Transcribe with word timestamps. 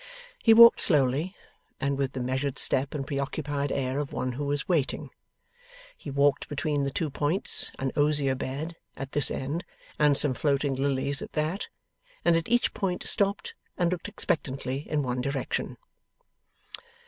He 0.41 0.51
walked 0.55 0.81
slowly, 0.81 1.35
and 1.79 1.95
with 1.95 2.13
the 2.13 2.19
measured 2.21 2.57
step 2.57 2.95
and 2.95 3.05
preoccupied 3.05 3.71
air 3.71 3.99
of 3.99 4.11
one 4.11 4.31
who 4.31 4.45
was 4.45 4.67
waiting. 4.67 5.11
He 5.95 6.09
walked 6.09 6.49
between 6.49 6.81
the 6.83 6.89
two 6.89 7.11
points, 7.11 7.71
an 7.77 7.91
osier 7.95 8.33
bed 8.33 8.75
at 8.97 9.11
this 9.11 9.29
end 9.29 9.63
and 9.99 10.17
some 10.17 10.33
floating 10.33 10.73
lilies 10.73 11.21
at 11.21 11.33
that, 11.33 11.67
and 12.25 12.35
at 12.35 12.49
each 12.49 12.73
point 12.73 13.03
stopped 13.03 13.53
and 13.77 13.91
looked 13.91 14.07
expectantly 14.07 14.87
in 14.89 15.03
one 15.03 15.21
direction. 15.21 15.77